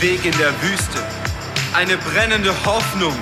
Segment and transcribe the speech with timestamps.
[0.00, 1.04] Weg in der Wüste,
[1.74, 3.14] eine brennende Hoffnung,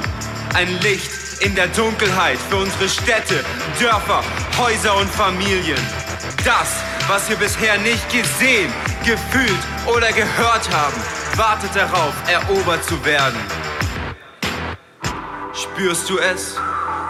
[0.55, 1.11] ein Licht
[1.41, 3.45] in der Dunkelheit für unsere Städte,
[3.81, 4.23] Dörfer,
[4.57, 5.79] Häuser und Familien.
[6.45, 6.69] Das,
[7.09, 8.73] was wir bisher nicht gesehen,
[9.05, 10.95] gefühlt oder gehört haben,
[11.35, 13.41] wartet darauf, erobert zu werden.
[15.53, 16.57] Spürst du es?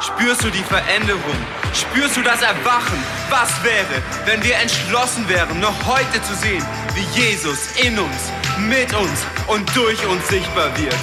[0.01, 1.37] Spürst du die Veränderung?
[1.75, 3.03] Spürst du das Erwachen?
[3.29, 8.93] Was wäre, wenn wir entschlossen wären, noch heute zu sehen, wie Jesus in uns, mit
[8.95, 10.97] uns und durch uns sichtbar wird?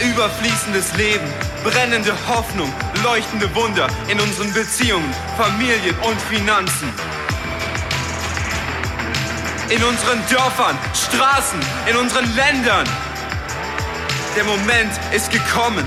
[0.00, 1.26] Überfließendes Leben,
[1.64, 2.72] brennende Hoffnung,
[3.02, 6.92] leuchtende Wunder in unseren Beziehungen, Familien und Finanzen.
[9.68, 11.60] In unseren Dörfern, Straßen,
[11.90, 12.88] in unseren Ländern.
[14.36, 15.86] Der Moment ist gekommen,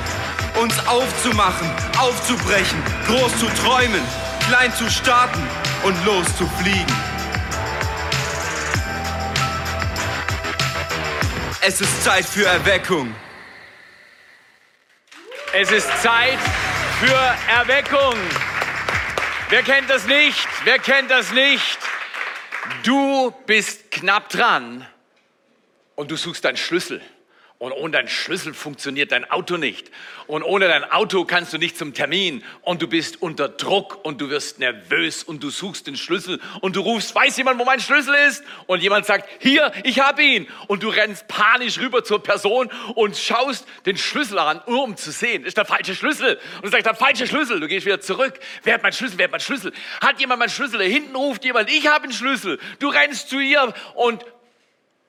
[0.62, 4.02] uns aufzumachen, aufzubrechen, groß zu träumen,
[4.48, 5.41] klein zu starten
[5.84, 7.10] und loszufliegen.
[11.63, 13.13] Es ist Zeit für Erweckung.
[15.54, 16.40] Es ist Zeit
[16.99, 18.15] für Erweckung.
[19.49, 20.48] Wer kennt das nicht?
[20.63, 21.77] Wer kennt das nicht?
[22.81, 24.87] Du bist knapp dran
[25.93, 26.99] und du suchst deinen Schlüssel.
[27.62, 29.91] Und ohne deinen Schlüssel funktioniert dein Auto nicht.
[30.26, 32.43] Und ohne dein Auto kannst du nicht zum Termin.
[32.63, 36.76] Und du bist unter Druck und du wirst nervös und du suchst den Schlüssel und
[36.76, 38.43] du rufst, weiß jemand, wo mein Schlüssel ist?
[38.65, 40.48] Und jemand sagt, hier, ich habe ihn.
[40.65, 45.12] Und du rennst panisch rüber zur Person und schaust den Schlüssel an, nur um zu
[45.12, 46.40] sehen, ist der falsche Schlüssel.
[46.55, 47.59] Und du sagst, der falsche Schlüssel.
[47.59, 48.40] Du gehst wieder zurück.
[48.63, 49.20] Wer hat meinen Schlüssel?
[49.20, 49.71] Wer hat meinen Schlüssel?
[50.01, 50.79] Hat jemand meinen Schlüssel?
[50.79, 52.57] Da hinten ruft jemand, ich habe einen Schlüssel.
[52.79, 54.25] Du rennst zu ihr und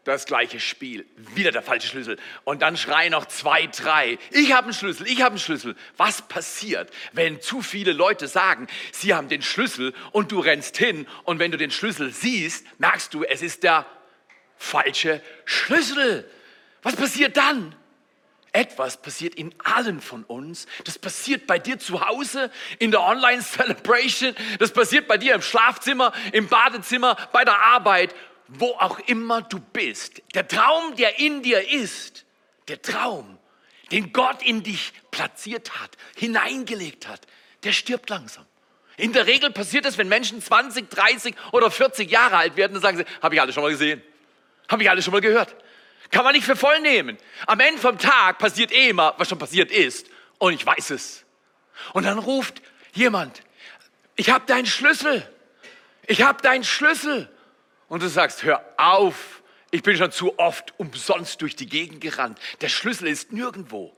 [0.05, 2.19] das gleiche Spiel, wieder der falsche Schlüssel.
[2.45, 4.19] Und dann schreien noch zwei, drei.
[4.31, 5.77] Ich habe einen Schlüssel, ich habe einen Schlüssel.
[5.97, 11.07] Was passiert, wenn zu viele Leute sagen, sie haben den Schlüssel und du rennst hin
[11.25, 13.87] und wenn du den Schlüssel siehst, merkst du, es ist der
[14.57, 16.29] falsche Schlüssel.
[16.83, 17.75] Was passiert dann?
[18.55, 20.67] Etwas passiert in allen von uns.
[20.85, 24.35] Das passiert bei dir zu Hause, in der Online-Celebration.
[24.59, 28.15] Das passiert bei dir im Schlafzimmer, im Badezimmer, bei der Arbeit
[28.59, 32.25] wo auch immer du bist, der Traum, der in dir ist,
[32.69, 33.39] der Traum,
[33.91, 37.21] den Gott in dich platziert hat, hineingelegt hat,
[37.65, 38.45] der stirbt langsam.
[38.97, 42.83] In der Regel passiert es, wenn Menschen 20, 30 oder 40 Jahre alt werden, dann
[42.83, 44.03] sagen sie, habe ich alles schon mal gesehen,
[44.69, 45.57] habe ich alles schon mal gehört.
[46.11, 47.17] Kann man nicht für voll nehmen.
[47.47, 50.09] Am Ende vom Tag passiert eh immer, was schon passiert ist.
[50.39, 51.25] Und ich weiß es.
[51.95, 52.61] Und dann ruft
[52.93, 53.43] jemand,
[54.17, 55.27] ich habe deinen Schlüssel.
[56.07, 57.31] Ich habe deinen Schlüssel
[57.93, 62.39] und du sagst, hör auf, ich bin schon zu oft umsonst durch die Gegend gerannt.
[62.63, 63.95] Der Schlüssel ist nirgendwo.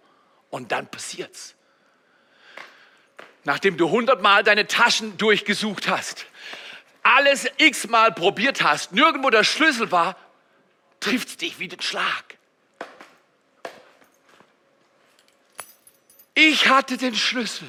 [0.50, 1.54] Und dann passiert's.
[3.44, 6.26] Nachdem du hundertmal deine Taschen durchgesucht hast,
[7.04, 10.16] alles x-mal probiert hast, nirgendwo der Schlüssel war,
[10.98, 12.33] trifft's dich wie den Schlag.
[16.34, 17.68] Ich hatte den Schlüssel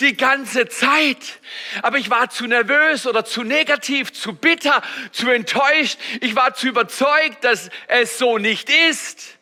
[0.00, 1.40] die ganze Zeit,
[1.80, 5.98] aber ich war zu nervös oder zu negativ, zu bitter, zu enttäuscht.
[6.20, 9.38] Ich war zu überzeugt, dass es so nicht ist.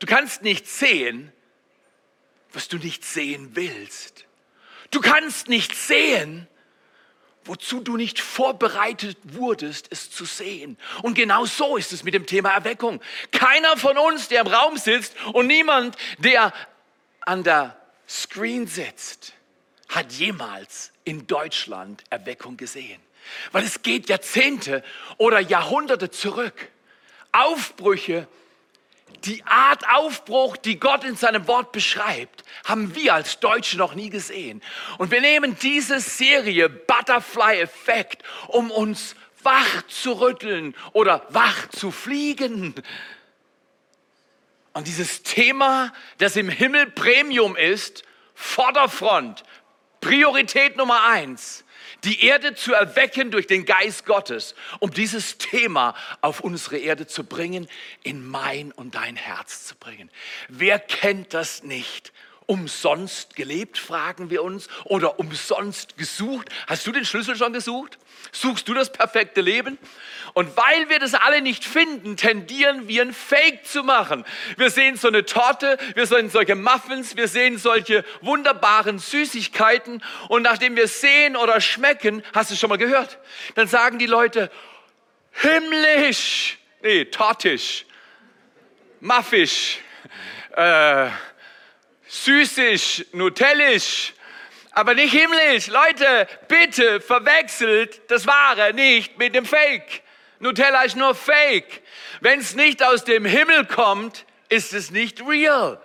[0.00, 1.32] Du kannst nicht sehen,
[2.52, 4.26] was du nicht sehen willst.
[4.90, 6.46] Du kannst nicht sehen,
[7.46, 10.76] wozu du nicht vorbereitet wurdest, es zu sehen.
[11.02, 13.00] Und genau so ist es mit dem Thema Erweckung.
[13.32, 16.52] Keiner von uns, der im Raum sitzt und niemand, der
[17.20, 19.32] an der Screen sitzt,
[19.88, 23.00] hat jemals in Deutschland Erweckung gesehen.
[23.52, 24.82] Weil es geht Jahrzehnte
[25.16, 26.68] oder Jahrhunderte zurück.
[27.32, 28.28] Aufbrüche,
[29.24, 34.10] die Art Aufbruch, die Gott in seinem Wort beschreibt, haben wir als Deutsche noch nie
[34.10, 34.62] gesehen.
[34.98, 41.90] Und wir nehmen diese Serie Butterfly Effekt, um uns wach zu rütteln oder wach zu
[41.90, 42.74] fliegen.
[44.74, 48.02] Und dieses Thema, das im Himmel Premium ist,
[48.34, 49.44] Vorderfront,
[50.00, 51.64] Priorität Nummer eins,
[52.02, 57.24] die Erde zu erwecken durch den Geist Gottes, um dieses Thema auf unsere Erde zu
[57.24, 57.68] bringen,
[58.02, 60.10] in mein und dein Herz zu bringen.
[60.48, 62.12] Wer kennt das nicht?
[62.46, 66.48] Umsonst gelebt, fragen wir uns, oder umsonst gesucht.
[66.66, 67.98] Hast du den Schlüssel schon gesucht?
[68.32, 69.78] Suchst du das perfekte Leben?
[70.34, 74.24] Und weil wir das alle nicht finden, tendieren wir ein Fake zu machen.
[74.56, 80.42] Wir sehen so eine Torte, wir sehen solche Muffins, wir sehen solche wunderbaren Süßigkeiten und
[80.42, 83.18] nachdem wir sehen oder schmecken, hast du schon mal gehört,
[83.54, 84.50] dann sagen die Leute,
[85.30, 87.86] himmlisch, nee, tortisch,
[89.00, 89.78] muffisch,
[90.56, 91.08] äh,
[92.14, 94.12] süßisch, nutellisch,
[94.70, 95.66] aber nicht himmlisch.
[95.66, 100.02] Leute, bitte verwechselt das Wahre nicht mit dem Fake.
[100.38, 101.82] Nutella ist nur Fake.
[102.20, 105.80] Wenn es nicht aus dem Himmel kommt, ist es nicht real.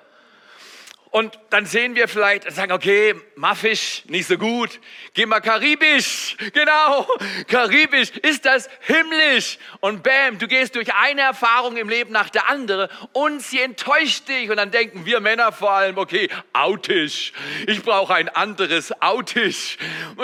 [1.11, 4.79] Und dann sehen wir vielleicht und sagen, okay, Maffisch, nicht so gut.
[5.15, 6.37] Geh mal Karibisch.
[6.53, 7.07] Genau,
[7.47, 8.11] Karibisch.
[8.21, 9.57] Ist das himmlisch?
[9.79, 14.27] Und bam, du gehst durch eine Erfahrung im Leben nach der anderen und sie enttäuscht
[14.27, 14.51] dich.
[14.51, 17.33] Und dann denken wir Männer vor allem, okay, Autisch.
[17.65, 19.77] Ich brauche ein anderes Autisch.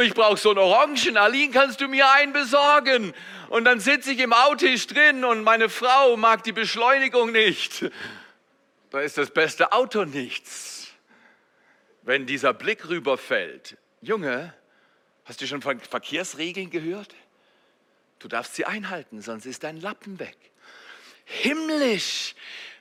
[0.04, 1.18] Ich brauche so einen Orangen.
[1.18, 3.16] Aline, kannst du mir einen besorgen?
[3.50, 7.86] Und dann sitze ich im Autisch drin und meine Frau mag die Beschleunigung nicht.
[8.92, 10.75] Da ist das beste Auto nichts
[12.06, 14.54] wenn dieser Blick rüberfällt, Junge,
[15.26, 17.16] hast du schon von Verkehrsregeln gehört?
[18.20, 20.38] Du darfst sie einhalten, sonst ist dein Lappen weg.
[21.26, 22.36] Himmlisch.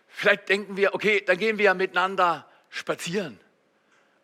[0.08, 3.40] Vielleicht denken wir, okay, dann gehen wir ja miteinander spazieren.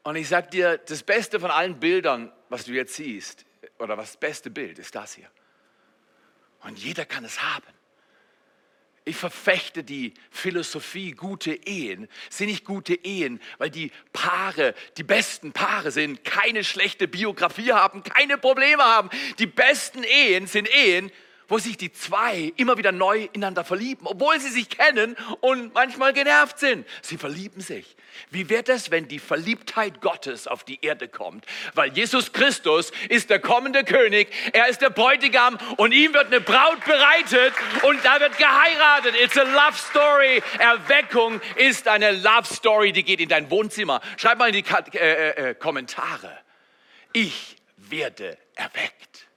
[0.03, 3.45] Und ich sage dir, das Beste von allen Bildern, was du jetzt siehst,
[3.79, 5.31] oder was das beste Bild ist das hier.
[6.61, 7.67] Und jeder kann es haben.
[9.05, 15.53] Ich verfechte die Philosophie, gute Ehen sind nicht gute Ehen, weil die Paare, die besten
[15.53, 19.09] Paare sind, keine schlechte Biografie haben, keine Probleme haben.
[19.39, 21.11] Die besten Ehen sind Ehen,
[21.51, 26.13] wo sich die zwei immer wieder neu ineinander verlieben, obwohl sie sich kennen und manchmal
[26.13, 26.87] genervt sind.
[27.03, 27.97] Sie verlieben sich.
[28.31, 31.45] Wie wird es, wenn die Verliebtheit Gottes auf die Erde kommt?
[31.75, 36.41] Weil Jesus Christus ist der kommende König, er ist der Bräutigam und ihm wird eine
[36.41, 39.15] Braut bereitet und da wird geheiratet.
[39.21, 40.43] It's a love story.
[40.59, 44.01] Erweckung ist eine love story, die geht in dein Wohnzimmer.
[44.17, 46.39] Schreib mal in die äh, äh, äh, Kommentare.
[47.13, 49.30] Ich werde erweckt.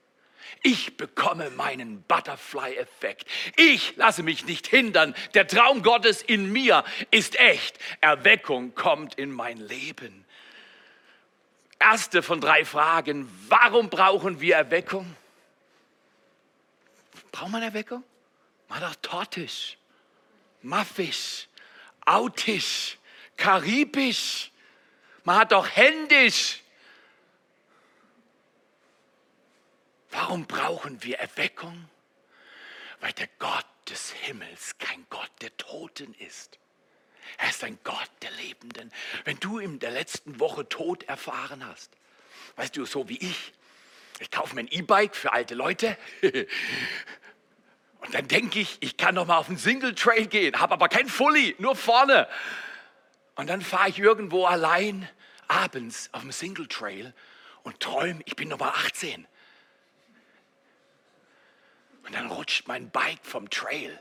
[0.66, 3.28] Ich bekomme meinen Butterfly-Effekt.
[3.56, 5.14] Ich lasse mich nicht hindern.
[5.34, 7.78] Der Traum Gottes in mir ist echt.
[8.00, 10.24] Erweckung kommt in mein Leben.
[11.78, 13.28] Erste von drei Fragen.
[13.50, 15.14] Warum brauchen wir Erweckung?
[17.30, 18.02] Braucht man Erweckung?
[18.68, 19.76] Man doch tortisch,
[20.62, 21.46] maffisch,
[22.06, 22.96] autisch,
[23.36, 24.50] karibisch.
[25.24, 26.62] Man hat doch händisch.
[30.14, 31.88] Warum brauchen wir Erweckung?
[33.00, 36.58] Weil der Gott des Himmels kein Gott der Toten ist.
[37.38, 38.92] Er ist ein Gott der Lebenden.
[39.24, 41.90] Wenn du in der letzten Woche Tod erfahren hast,
[42.56, 43.52] weißt du, so wie ich,
[44.20, 45.98] ich kaufe mir ein E-Bike für alte Leute
[47.98, 50.88] und dann denke ich, ich kann noch mal auf einen Single Trail gehen, habe aber
[50.88, 52.28] kein Fully, nur vorne.
[53.34, 55.08] Und dann fahre ich irgendwo allein
[55.48, 57.12] abends auf dem Single Trail
[57.64, 59.26] und träume, ich bin mal 18.
[62.04, 64.00] Und dann rutscht mein Bike vom Trail.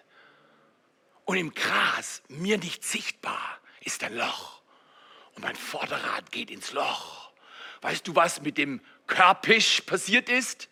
[1.25, 4.61] Und im Gras, mir nicht sichtbar, ist ein Loch.
[5.35, 7.31] Und mein Vorderrad geht ins Loch.
[7.81, 10.69] Weißt du, was mit dem Körpisch passiert ist?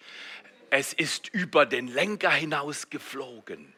[0.69, 3.74] Es ist über den Lenker hinaus geflogen.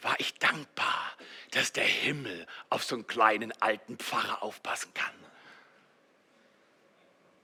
[0.00, 1.12] War ich dankbar,
[1.50, 5.25] dass der Himmel auf so einen kleinen alten Pfarrer aufpassen kann.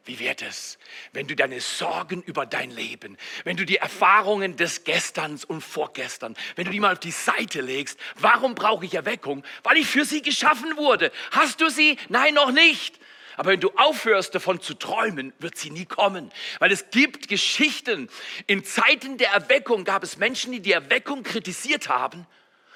[0.05, 0.79] Wie wird es,
[1.13, 6.37] wenn du deine Sorgen über dein Leben, wenn du die Erfahrungen des Gesterns und Vorgestern,
[6.57, 9.45] wenn du die mal auf die Seite legst, warum brauche ich Erweckung?
[9.63, 11.13] Weil ich für sie geschaffen wurde.
[11.31, 11.97] Hast du sie?
[12.09, 12.99] Nein, noch nicht.
[13.37, 16.33] Aber wenn du aufhörst davon zu träumen, wird sie nie kommen.
[16.59, 18.09] Weil es gibt Geschichten.
[18.47, 22.27] In Zeiten der Erweckung gab es Menschen, die die Erweckung kritisiert haben.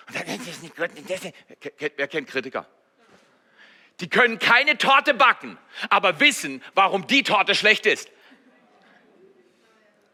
[0.09, 2.67] Wer kennt Kritiker?
[4.01, 8.11] Die können keine Torte backen, aber wissen, warum die Torte schlecht ist.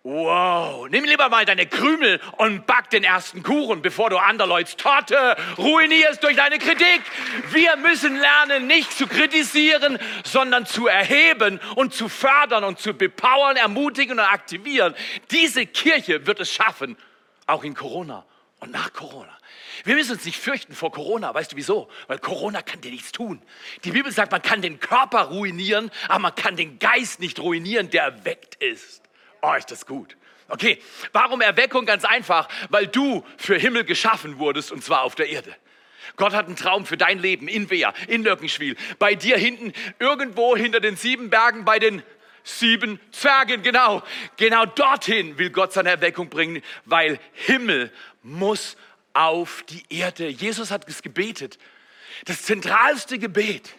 [0.05, 5.37] Wow, nimm lieber mal deine Krümel und back den ersten Kuchen, bevor du anderleuts Torte
[5.59, 7.03] ruinierst durch deine Kritik.
[7.53, 13.55] Wir müssen lernen, nicht zu kritisieren, sondern zu erheben und zu fördern und zu bepowern,
[13.57, 14.97] ermutigen und aktivieren.
[15.31, 16.97] Diese Kirche wird es schaffen,
[17.47, 18.25] auch in Corona
[18.59, 19.39] und nach Corona.
[19.85, 21.33] Wir müssen uns nicht fürchten vor Corona.
[21.35, 21.89] Weißt du wieso?
[22.07, 23.43] Weil Corona kann dir nichts tun.
[23.85, 27.91] Die Bibel sagt, man kann den Körper ruinieren, aber man kann den Geist nicht ruinieren,
[27.91, 29.03] der erweckt ist.
[29.41, 30.17] Oh, ist das gut.
[30.49, 30.79] Okay,
[31.13, 31.87] warum Erweckung?
[31.87, 35.55] Ganz einfach, weil du für Himmel geschaffen wurdest und zwar auf der Erde.
[36.17, 40.57] Gott hat einen Traum für dein Leben in Wehr, in Lörkenschwil, bei dir hinten, irgendwo
[40.57, 42.03] hinter den sieben Bergen, bei den
[42.45, 44.03] sieben Zwergen, genau.
[44.37, 48.77] Genau dorthin will Gott seine Erweckung bringen, weil Himmel muss
[49.15, 50.29] auf die Erde.
[50.29, 51.59] Jesus hat es gebetet.
[52.25, 53.75] Das zentralste Gebet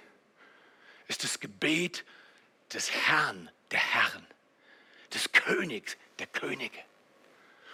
[1.08, 2.06] ist das Gebet
[2.74, 4.26] des Herrn, der Herren,
[5.14, 6.80] des Königs, der Könige.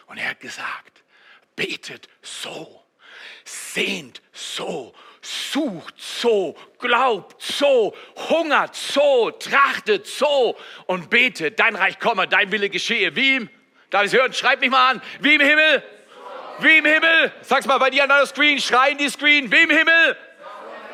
[0.08, 1.04] Und er hat gesagt,
[1.56, 2.84] betet so,
[3.46, 7.96] sehnt so, sucht so, glaubt so,
[8.30, 13.50] hungert so, trachtet so und betet, dein Reich komme, dein Wille geschehe, wie im
[13.90, 14.34] Darf ich hören?
[14.34, 15.02] Schreib mich mal an.
[15.20, 15.84] Wie im Himmel?
[16.62, 17.32] Wie im Himmel?
[17.42, 18.60] Sag's mal bei dir an der Screen.
[18.60, 19.52] Schreien die Screen.
[19.52, 20.18] Wie im Himmel?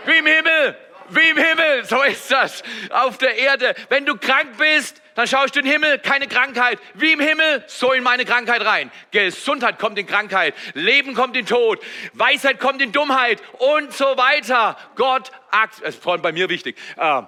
[0.06, 0.78] Wie im Himmel?
[1.10, 3.76] Wie im Himmel, so ist das auf der Erde.
[3.90, 6.80] Wenn du krank bist, dann schaust du in den Himmel, keine Krankheit.
[6.94, 8.92] Wie im Himmel, so in meine Krankheit rein.
[9.12, 11.80] Gesundheit kommt in Krankheit, Leben kommt in Tod,
[12.14, 14.78] Weisheit kommt in Dummheit und so weiter.
[14.96, 16.78] Gott, das ist vor allem bei mir wichtig.
[16.98, 17.22] Äh,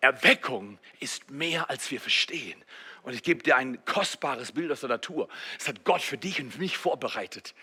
[0.00, 2.62] Erweckung ist mehr, als wir verstehen.
[3.02, 5.28] Und ich gebe dir ein kostbares Bild aus der Natur.
[5.58, 7.54] Das hat Gott für dich und für mich vorbereitet,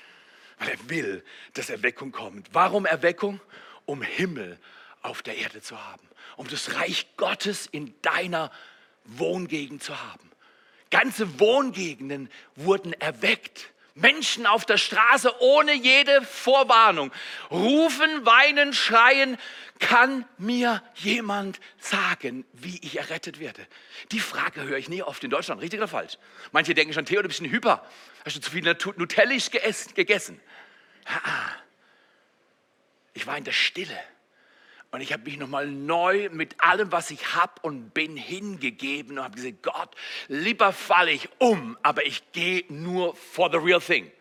[0.57, 2.49] weil er will, dass Erweckung kommt.
[2.51, 3.39] Warum Erweckung?
[3.89, 4.59] um Himmel
[5.01, 8.51] auf der Erde zu haben, um das Reich Gottes in deiner
[9.03, 10.29] Wohngegend zu haben.
[10.91, 13.71] Ganze Wohngegenden wurden erweckt.
[14.01, 17.11] Menschen auf der Straße ohne jede Vorwarnung
[17.51, 19.37] rufen, weinen, schreien,
[19.79, 23.65] kann mir jemand sagen, wie ich errettet werde?
[24.11, 26.17] Die Frage höre ich nie oft in Deutschland, richtig oder falsch?
[26.51, 27.85] Manche denken schon, Theo, du bist ein Hyper.
[28.25, 30.41] Hast du zu viel Nutellisch gegessen?
[33.13, 33.97] Ich war in der Stille.
[34.91, 39.23] Und ich habe mich nochmal neu mit allem, was ich habe und bin, hingegeben und
[39.23, 39.95] habe gesagt, Gott,
[40.27, 44.11] lieber falle ich um, aber ich gehe nur for the real thing.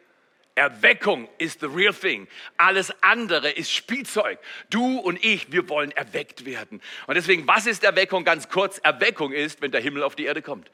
[0.55, 2.27] Erweckung ist the real thing.
[2.57, 4.41] Alles andere ist Spielzeug.
[4.69, 6.83] Du und ich, wir wollen erweckt werden.
[7.07, 8.25] Und deswegen, was ist Erweckung?
[8.25, 10.71] Ganz kurz, Erweckung ist, wenn der Himmel auf die Erde kommt.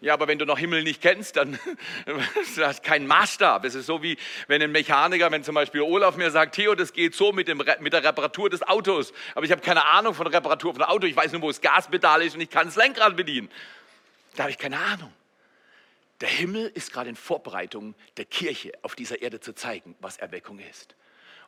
[0.00, 1.58] Ja, aber wenn du noch Himmel nicht kennst, dann
[2.40, 3.64] ist das kein Maßstab.
[3.64, 6.92] Es ist so wie wenn ein Mechaniker, wenn zum Beispiel Olaf mir sagt, Theo, das
[6.92, 9.12] geht so mit, dem, mit der Reparatur des Autos.
[9.34, 11.06] Aber ich habe keine Ahnung von Reparatur von Auto.
[11.06, 13.50] Ich weiß nur, wo das Gaspedal ist und ich kann das Lenkrad bedienen.
[14.36, 15.12] Da habe ich keine Ahnung.
[16.20, 20.60] Der Himmel ist gerade in Vorbereitung der Kirche auf dieser Erde zu zeigen, was Erweckung
[20.60, 20.94] ist.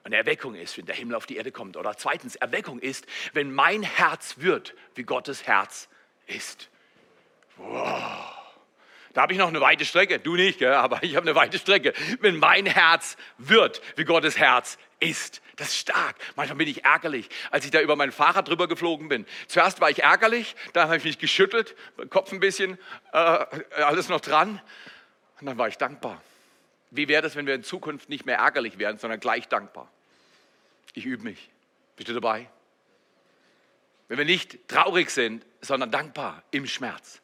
[0.03, 1.77] Und Erweckung ist, wenn der Himmel auf die Erde kommt.
[1.77, 5.89] Oder zweitens, Erweckung ist, wenn mein Herz wird, wie Gottes Herz
[6.27, 6.69] ist.
[7.57, 8.40] Wow.
[9.13, 10.19] Da habe ich noch eine weite Strecke.
[10.19, 10.73] Du nicht, gell?
[10.73, 11.93] aber ich habe eine weite Strecke.
[12.21, 15.43] Wenn mein Herz wird, wie Gottes Herz ist.
[15.57, 16.17] Das ist stark.
[16.37, 19.27] Manchmal bin ich ärgerlich, als ich da über mein Fahrrad drüber geflogen bin.
[19.47, 21.75] Zuerst war ich ärgerlich, dann habe ich mich geschüttelt,
[22.09, 22.79] Kopf ein bisschen,
[23.13, 23.45] äh,
[23.77, 24.61] alles noch dran.
[25.41, 26.23] Und dann war ich dankbar.
[26.91, 29.91] Wie wäre das, wenn wir in Zukunft nicht mehr ärgerlich wären, sondern gleich dankbar?
[30.95, 31.51] Ich übe mich.
[31.97, 32.49] Bist du dabei?
[34.09, 37.21] Wenn wir nicht traurig sind, sondern dankbar im Schmerz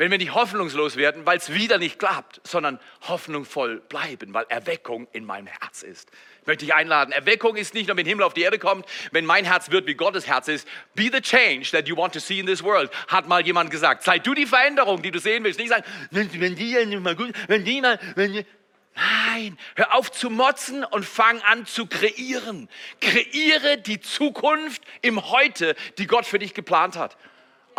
[0.00, 5.06] wenn wir nicht hoffnungslos werden, weil es wieder nicht klappt, sondern hoffnungsvoll bleiben, weil Erweckung
[5.12, 6.10] in meinem Herz ist.
[6.40, 7.12] Ich möchte dich einladen.
[7.12, 9.92] Erweckung ist nicht nur, wenn Himmel auf die Erde kommt, wenn mein Herz wird, wie
[9.92, 10.66] Gottes Herz ist.
[10.94, 14.02] Be the change that you want to see in this world, hat mal jemand gesagt.
[14.02, 15.60] Sei du die Veränderung, die du sehen willst.
[15.60, 18.46] Nicht sagen, wenn die ja nicht mal gut, wenn die mal, wenn die,
[18.94, 22.70] Nein, hör auf zu motzen und fang an zu kreieren.
[23.02, 27.18] Kreiere die Zukunft im Heute, die Gott für dich geplant hat.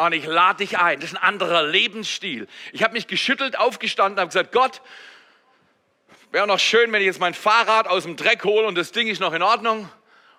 [0.05, 0.99] Und ich lade dich ein.
[0.99, 2.47] Das ist ein anderer Lebensstil.
[2.71, 4.81] Ich habe mich geschüttelt, aufgestanden, habe gesagt, Gott,
[6.31, 9.07] wäre noch schön, wenn ich jetzt mein Fahrrad aus dem Dreck hole und das Ding
[9.07, 9.87] ist noch in Ordnung.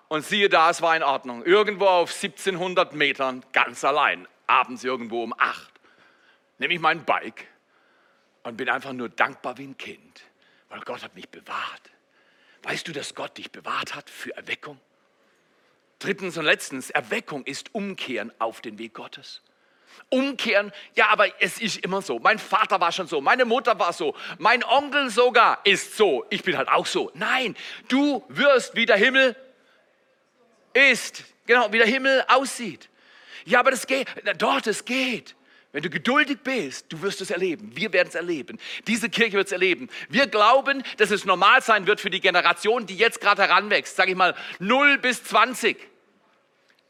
[0.09, 1.45] Und siehe da, es war in Ordnung.
[1.45, 5.71] Irgendwo auf 1700 Metern, ganz allein, abends irgendwo um 8,
[6.57, 7.47] nehme ich mein Bike
[8.43, 10.23] und bin einfach nur dankbar wie ein Kind,
[10.67, 11.81] weil Gott hat mich bewahrt.
[12.63, 14.77] Weißt du, dass Gott dich bewahrt hat für Erweckung?
[15.99, 19.41] Drittens und letztens, Erweckung ist Umkehren auf den Weg Gottes.
[20.09, 22.19] Umkehren, ja, aber es ist immer so.
[22.19, 26.25] Mein Vater war schon so, meine Mutter war so, mein Onkel sogar ist so.
[26.29, 27.11] Ich bin halt auch so.
[27.15, 27.55] Nein,
[27.87, 29.35] du wirst, wie der Himmel
[30.73, 31.23] ist.
[31.45, 32.89] Genau, wie der Himmel aussieht.
[33.45, 34.07] Ja, aber das geht.
[34.37, 35.35] Dort, es geht.
[35.73, 37.71] Wenn du geduldig bist, du wirst es erleben.
[37.75, 38.59] Wir werden es erleben.
[38.85, 39.89] Diese Kirche wird es erleben.
[40.07, 43.95] Wir glauben, dass es normal sein wird für die Generation, die jetzt gerade heranwächst.
[43.95, 45.75] Sag ich mal 0 bis 20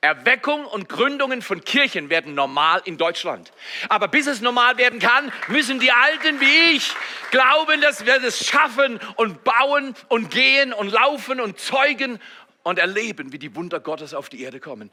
[0.03, 3.53] Erweckung und Gründungen von Kirchen werden normal in Deutschland.
[3.88, 6.93] Aber bis es normal werden kann, müssen die Alten wie ich
[7.31, 12.19] glauben, dass wir das schaffen und bauen und gehen und laufen und zeugen
[12.63, 14.91] und erleben, wie die Wunder Gottes auf die Erde kommen.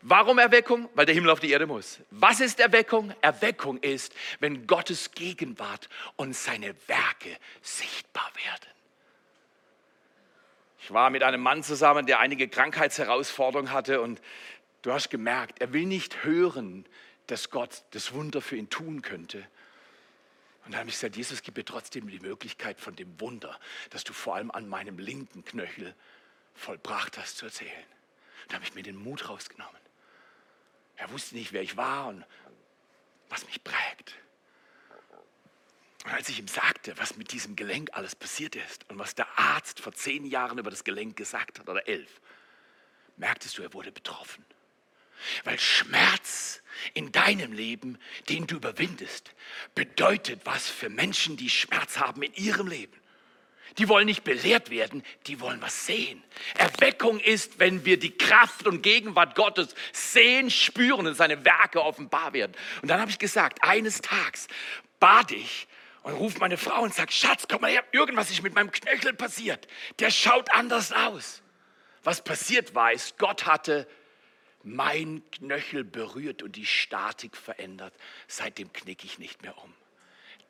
[0.00, 0.88] Warum Erweckung?
[0.94, 2.00] Weil der Himmel auf die Erde muss.
[2.10, 3.14] Was ist Erweckung?
[3.20, 8.72] Erweckung ist, wenn Gottes Gegenwart und seine Werke sichtbar werden.
[10.82, 14.20] Ich war mit einem Mann zusammen, der einige Krankheitsherausforderungen hatte und
[14.82, 16.84] du hast gemerkt, er will nicht hören,
[17.28, 19.38] dass Gott das Wunder für ihn tun könnte.
[20.64, 23.58] Und dann habe ich gesagt, Jesus, gib mir trotzdem die Möglichkeit von dem Wunder,
[23.90, 25.94] das du vor allem an meinem linken Knöchel
[26.54, 27.86] vollbracht hast, zu erzählen.
[28.48, 29.80] Da habe ich mir den Mut rausgenommen.
[30.96, 32.24] Er wusste nicht, wer ich war und
[33.28, 34.16] was mich prägt.
[36.04, 39.38] Und als ich ihm sagte, was mit diesem Gelenk alles passiert ist und was der
[39.38, 42.20] Arzt vor zehn Jahren über das Gelenk gesagt hat oder elf,
[43.16, 44.44] merktest du, er wurde betroffen.
[45.44, 46.60] Weil Schmerz
[46.94, 49.32] in deinem Leben, den du überwindest,
[49.76, 52.98] bedeutet was für Menschen, die Schmerz haben in ihrem Leben.
[53.78, 56.22] Die wollen nicht belehrt werden, die wollen was sehen.
[56.54, 62.32] Erweckung ist, wenn wir die Kraft und Gegenwart Gottes sehen, spüren und seine Werke offenbar
[62.32, 62.52] werden.
[62.82, 64.48] Und dann habe ich gesagt, eines Tages
[64.98, 65.68] bat ich
[66.02, 69.14] und rufe meine Frau und sage, Schatz, komm mal her, irgendwas ist mit meinem Knöchel
[69.14, 69.68] passiert.
[69.98, 71.42] Der schaut anders aus.
[72.02, 73.86] Was passiert war, ist, Gott hatte
[74.64, 77.94] mein Knöchel berührt und die Statik verändert.
[78.26, 79.72] Seitdem knicke ich nicht mehr um.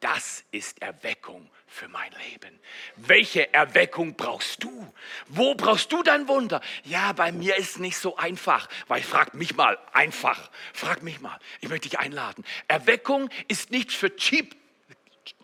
[0.01, 2.59] Das ist Erweckung für mein Leben.
[2.97, 4.93] Welche Erweckung brauchst du?
[5.29, 6.61] Wo brauchst du dein Wunder?
[6.83, 11.39] Ja, bei mir ist nicht so einfach, weil frag mich mal, einfach, frag mich mal.
[11.61, 12.45] Ich möchte dich einladen.
[12.67, 14.57] Erweckung ist nicht für cheap,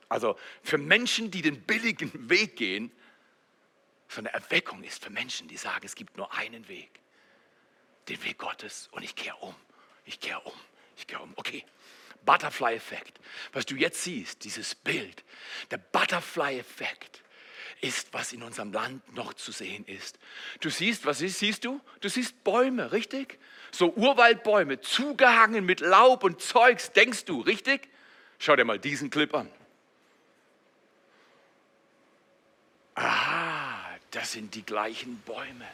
[0.09, 2.93] also für Menschen, die den billigen Weg gehen,
[4.09, 6.99] sondern Erweckung ist für Menschen, die sagen, es gibt nur einen Weg
[8.09, 9.55] den Weg Gottes und ich kehre um.
[10.05, 10.55] Ich kehre um.
[10.97, 11.33] Ich kehre um.
[11.37, 11.65] Okay.
[12.25, 13.21] Butterfly-Effekt.
[13.53, 15.25] Was du jetzt siehst, dieses Bild,
[15.71, 17.23] der Butterfly-Effekt
[17.81, 20.19] ist, was in unserem Land noch zu sehen ist.
[20.61, 21.81] Du siehst, was ist, siehst du?
[22.01, 23.39] Du siehst Bäume, richtig?
[23.71, 27.89] So Urwaldbäume, zugehangen mit Laub und Zeugs, denkst du, richtig?
[28.39, 29.49] Schau dir mal diesen Clip an.
[34.11, 35.69] Das sind die gleichen Bäume.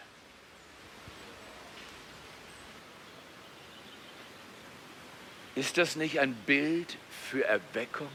[5.54, 6.96] Ist das nicht ein Bild
[7.30, 8.10] für Erweckung?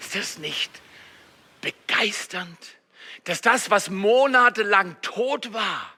[0.00, 0.70] Ist das nicht
[1.60, 2.58] begeisternd,
[3.24, 5.94] dass das, was monatelang tot war,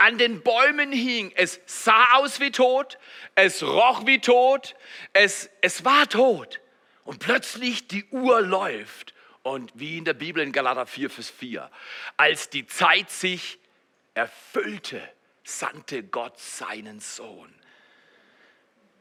[0.00, 1.30] an den Bäumen hing.
[1.36, 2.98] Es sah aus wie tot,
[3.34, 4.74] es roch wie tot,
[5.12, 6.60] es, es war tot.
[7.04, 9.14] Und plötzlich die Uhr läuft.
[9.42, 11.70] Und wie in der Bibel in Galater 4, Vers 4,
[12.16, 13.58] als die Zeit sich
[14.14, 15.00] erfüllte,
[15.44, 17.52] sandte Gott seinen Sohn.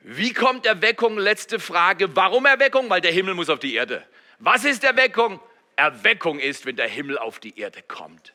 [0.02, 1.18] Wie kommt Erweckung?
[1.18, 2.16] Letzte Frage.
[2.16, 2.90] Warum Erweckung?
[2.90, 4.06] Weil der Himmel muss auf die Erde.
[4.40, 5.42] Was ist Erweckung?
[5.76, 8.34] Erweckung ist, wenn der Himmel auf die Erde kommt.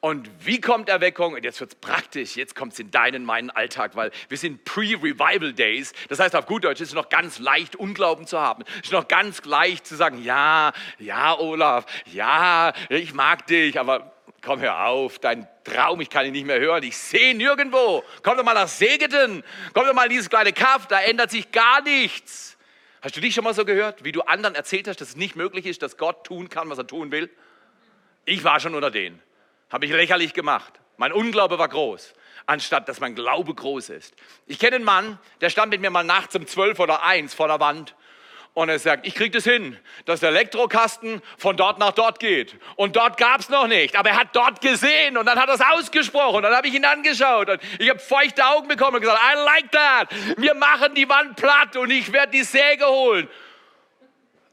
[0.00, 1.34] Und wie kommt Erweckung?
[1.34, 4.64] Und jetzt wird es praktisch, jetzt kommt es in deinen, meinen Alltag, weil wir sind
[4.64, 5.92] Pre-Revival Days.
[6.08, 8.62] Das heißt auf gut Deutsch, es ist noch ganz leicht, Unglauben zu haben.
[8.76, 14.12] Es ist noch ganz leicht zu sagen, ja, ja, Olaf, ja, ich mag dich, aber
[14.40, 18.04] komm, hör auf, dein Traum, ich kann ihn nicht mehr hören, ich sehe nirgendwo.
[18.22, 19.42] Komm doch mal nach Segeten,
[19.74, 22.56] komm doch mal in dieses kleine Kaff, da ändert sich gar nichts.
[23.00, 25.36] Hast du dich schon mal so gehört, wie du anderen erzählt hast, dass es nicht
[25.36, 27.30] möglich ist, dass Gott tun kann, was er tun will?
[28.24, 29.22] Ich war schon unter denen,
[29.70, 30.74] habe ich lächerlich gemacht.
[30.96, 32.14] Mein Unglaube war groß,
[32.46, 34.14] anstatt dass mein Glaube groß ist.
[34.46, 37.48] Ich kenne einen Mann, der stand mit mir mal nachts um zwölf oder eins vor
[37.48, 37.94] der Wand
[38.58, 42.56] und er sagt, ich kriege das hin, dass der Elektrokasten von dort nach dort geht.
[42.74, 45.54] Und dort gab es noch nicht, aber er hat dort gesehen und dann hat er
[45.54, 46.38] es ausgesprochen.
[46.38, 49.38] Und dann habe ich ihn angeschaut und ich habe feuchte Augen bekommen und gesagt, I
[49.44, 50.08] like that.
[50.38, 53.28] Wir machen die Wand platt und ich werde die Säge holen.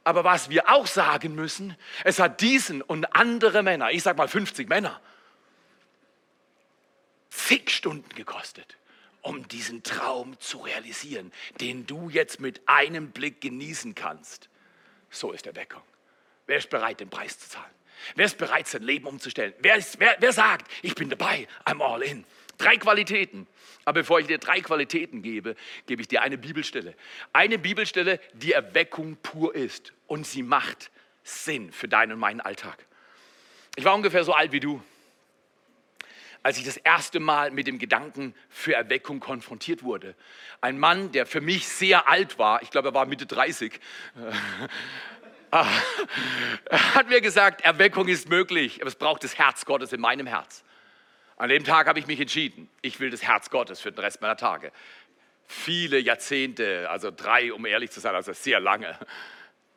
[0.06, 4.30] Aber was wir auch sagen müssen, es hat diesen und andere Männer, ich sage mal
[4.30, 5.02] 50 Männer,
[7.30, 8.78] zig Stunden gekostet
[9.26, 14.50] um diesen Traum zu realisieren, den du jetzt mit einem Blick genießen kannst.
[15.10, 15.82] So ist Erweckung.
[16.46, 17.72] Wer ist bereit, den Preis zu zahlen?
[18.14, 19.54] Wer ist bereit, sein Leben umzustellen?
[19.60, 22.24] Wer, ist, wer, wer sagt, ich bin dabei, I'm all in?
[22.58, 23.48] Drei Qualitäten.
[23.84, 26.96] Aber bevor ich dir drei Qualitäten gebe, gebe ich dir eine Bibelstelle.
[27.34, 29.94] Eine Bibelstelle, die Erweckung pur ist.
[30.08, 30.92] Und sie macht
[31.24, 32.86] Sinn für deinen und meinen Alltag.
[33.76, 34.82] Ich war ungefähr so alt wie du
[36.46, 40.14] als ich das erste Mal mit dem Gedanken für Erweckung konfrontiert wurde.
[40.62, 43.80] Ein Mann, der für mich sehr alt war, ich glaube, er war Mitte 30,
[45.52, 50.64] hat mir gesagt, Erweckung ist möglich, aber es braucht das Herz Gottes in meinem Herz.
[51.38, 54.22] An dem Tag habe ich mich entschieden, ich will das Herz Gottes für den Rest
[54.22, 54.72] meiner Tage.
[55.48, 58.98] Viele Jahrzehnte, also drei, um ehrlich zu sein, also sehr lange,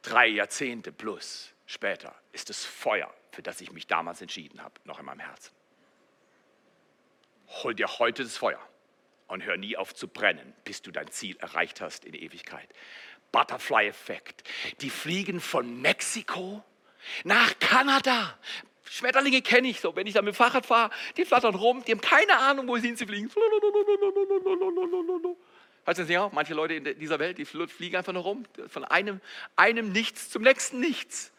[0.02, 4.98] drei Jahrzehnte plus später ist das Feuer, für das ich mich damals entschieden habe, noch
[4.98, 5.58] in meinem Herzen
[7.48, 8.60] hol dir heute das Feuer
[9.26, 12.68] und hör nie auf zu brennen, bis du dein Ziel erreicht hast in Ewigkeit.
[13.32, 14.42] Butterfly-Effekt.
[14.80, 16.64] Die fliegen von Mexiko
[17.24, 18.38] nach Kanada.
[18.90, 21.92] Schmetterlinge kenne ich so, wenn ich da mit dem Fahrrad fahre, die flattern rum, die
[21.92, 23.30] haben keine Ahnung, wo sie fliegen.
[25.84, 26.32] Weißt du das auch?
[26.32, 29.20] Manche Leute in dieser Welt, die fliegen einfach nur rum, von einem,
[29.56, 31.32] einem Nichts zum nächsten Nichts.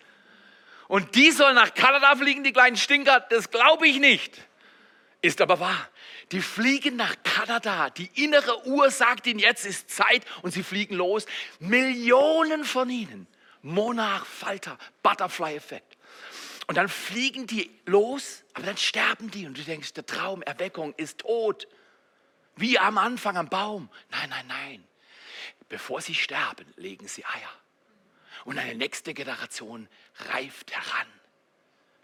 [0.87, 4.39] Und die sollen nach Kanada fliegen, die kleinen Stinker, das glaube ich nicht.
[5.21, 5.89] Ist aber wahr.
[6.31, 7.89] Die fliegen nach Kanada.
[7.89, 11.25] Die innere Uhr sagt ihnen, jetzt ist Zeit und sie fliegen los.
[11.59, 13.27] Millionen von ihnen.
[13.61, 15.97] Monarch, Falter, Butterfly-Effekt.
[16.69, 20.93] Und dann fliegen die los, aber dann sterben die und du denkst, der Traum, Erweckung
[20.97, 21.67] ist tot.
[22.57, 23.89] wie am Anfang am Baum.
[24.11, 24.87] Nein, nein, nein.
[25.67, 27.49] Bevor sie sterben, legen sie Eier.
[28.45, 29.87] Und eine nächste Generation
[30.27, 31.07] reift heran.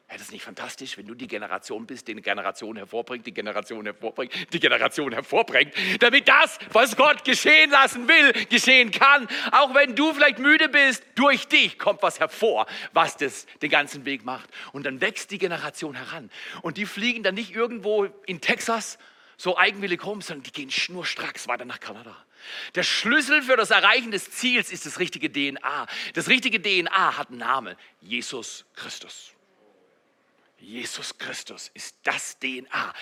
[0.08, 3.86] Wäre das nicht fantastisch, wenn du die Generation bist, die eine Generation hervorbringt, die Generation
[3.86, 9.28] hervorbringt, die Generation hervorbringt, damit das, was Gott geschehen lassen will, geschehen kann.
[9.52, 14.06] Auch wenn du vielleicht müde bist, durch dich kommt was hervor, was das den ganzen
[14.06, 14.48] Weg macht.
[14.74, 16.30] Und dann wächst die Generation heran.
[16.62, 19.00] Und die fliegen dann nicht irgendwo in Texas
[19.38, 22.16] so eigenwillig rum, sondern die gehen schnurstracks weiter nach Kanada.
[22.76, 25.88] Der Schlüssel für das Erreichen des Ziels ist das richtige DNA.
[26.14, 29.35] Das richtige DNA hat einen Namen, Jesus Christus.
[30.66, 32.94] Jesus Christus ist das DNA,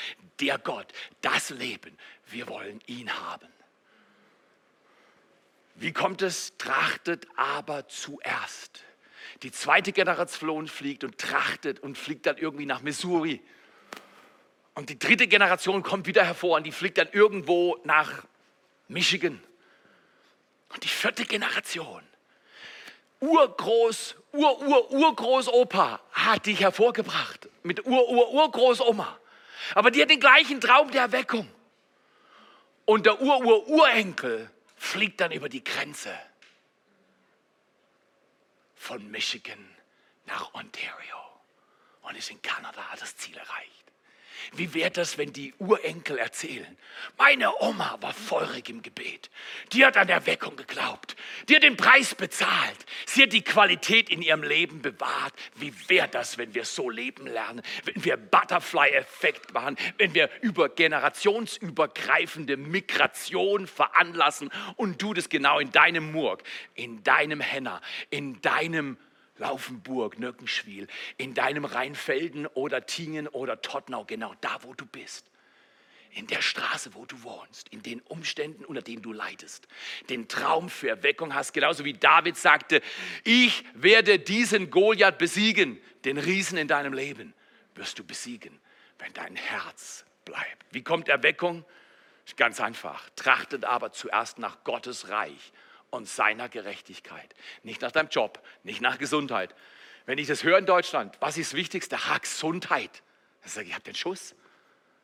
[0.42, 1.98] der Gott, das Leben.
[2.28, 3.48] Wir wollen ihn haben.
[5.76, 6.58] Wie kommt es?
[6.58, 8.84] Trachtet aber zuerst.
[9.44, 13.42] Die zweite Generation fliegt und trachtet und fliegt dann irgendwie nach Missouri.
[14.76, 18.26] Und die dritte Generation kommt wieder hervor und die fliegt dann irgendwo nach
[18.90, 19.42] Michigan.
[20.70, 22.04] Und die vierte Generation
[23.24, 29.18] Urgroß, Ur, Ur, Urgroßopa hat dich hervorgebracht mit Ur, Ur, Urgroßoma.
[29.76, 31.50] Aber die hat den gleichen Traum der Erweckung.
[32.86, 36.14] Und der Ur, Ur, Urenkel fliegt dann über die Grenze
[38.76, 39.70] von Michigan
[40.26, 41.18] nach Ontario
[42.02, 43.83] und ist in Kanada das Ziel erreicht.
[44.56, 46.78] Wie wäre das, wenn die Urenkel erzählen?
[47.18, 49.30] Meine Oma war feurig im Gebet.
[49.72, 51.16] Die hat an der Weckung geglaubt.
[51.48, 52.78] Die hat den Preis bezahlt.
[53.06, 55.34] Sie hat die Qualität in ihrem Leben bewahrt.
[55.56, 57.62] Wie wäre das, wenn wir so leben lernen?
[57.86, 59.78] Wenn wir Butterfly-Effekt machen?
[59.98, 66.44] Wenn wir über generationsübergreifende Migration veranlassen und du das genau in deinem Murg,
[66.76, 68.98] in deinem Henner, in deinem
[69.38, 75.26] Laufenburg, Nöckenschwil, in deinem Rheinfelden oder Tingen oder Tottnau, genau da, wo du bist.
[76.12, 79.68] In der Straße, wo du wohnst, in den Umständen, unter denen du leidest,
[80.10, 82.84] den Traum für Erweckung hast, genauso wie David sagte,
[83.24, 87.34] ich werde diesen Goliath besiegen, den Riesen in deinem Leben
[87.74, 88.60] wirst du besiegen,
[89.00, 90.66] wenn dein Herz bleibt.
[90.70, 91.66] Wie kommt Erweckung?
[92.38, 93.10] Ganz einfach.
[93.16, 95.52] Trachtet aber zuerst nach Gottes Reich
[95.94, 97.36] und seiner Gerechtigkeit.
[97.62, 99.54] Nicht nach deinem Job, nicht nach Gesundheit.
[100.06, 102.10] Wenn ich das höre in Deutschland, was ist das Wichtigste?
[102.10, 103.04] Ha, Gesundheit.
[103.42, 104.36] Dann sage ich, ich habe den Schuss.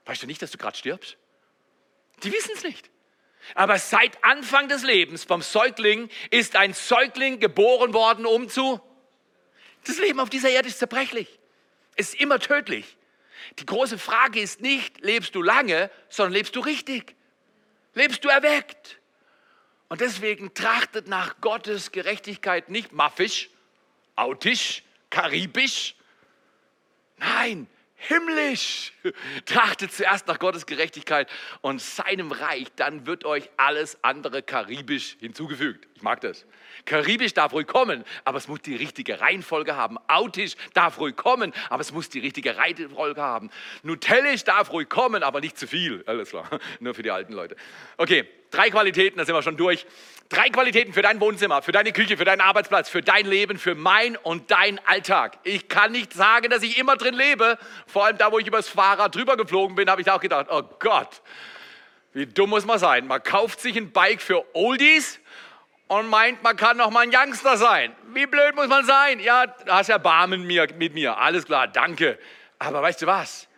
[0.05, 1.17] Weißt du nicht, dass du gerade stirbst?
[2.23, 2.89] Die wissen es nicht.
[3.53, 8.81] Aber seit Anfang des Lebens vom Säugling ist ein Säugling geboren worden, um zu.
[9.85, 11.39] Das Leben auf dieser Erde ist zerbrechlich,
[11.95, 12.97] ist immer tödlich.
[13.59, 17.15] Die große Frage ist nicht, lebst du lange, sondern lebst du richtig?
[17.93, 18.99] Lebst du erweckt?
[19.89, 23.49] Und deswegen trachtet nach Gottes Gerechtigkeit nicht maffisch,
[24.15, 25.95] autisch, karibisch.
[27.17, 28.93] Nein, himmlisch.
[29.45, 31.29] Trachtet zuerst nach Gottes Gerechtigkeit
[31.61, 35.87] und seinem Reich, dann wird euch alles andere karibisch hinzugefügt.
[35.95, 36.45] Ich mag das.
[36.85, 39.97] Karibisch darf ruhig kommen, aber es muss die richtige Reihenfolge haben.
[40.07, 43.49] Autisch darf ruhig kommen, aber es muss die richtige Reihenfolge haben.
[43.83, 46.03] Nutellisch darf ruhig kommen, aber nicht zu viel.
[46.05, 46.47] Alles klar,
[46.79, 47.57] nur für die alten Leute.
[47.97, 49.85] Okay, drei Qualitäten, da sind wir schon durch.
[50.29, 53.73] Drei Qualitäten für dein Wohnzimmer, für deine Küche, für deinen Arbeitsplatz, für dein Leben, für
[53.73, 55.39] mein und dein Alltag.
[55.43, 57.57] Ich kann nicht sagen, dass ich immer drin lebe.
[57.87, 60.61] Vor allem da, wo ich übers Fahrrad drüber geflogen bin, habe ich auch gedacht, oh
[60.77, 61.21] Gott,
[62.13, 63.07] wie dumm muss man sein.
[63.07, 65.19] Man kauft sich ein Bike für Oldies
[65.87, 67.95] und meint, man kann noch mal ein Youngster sein.
[68.13, 69.19] Wie blöd muss man sein?
[69.19, 71.17] Ja, hast Erbarmen mit mir.
[71.17, 72.19] Alles klar, danke.
[72.59, 73.48] Aber weißt du was?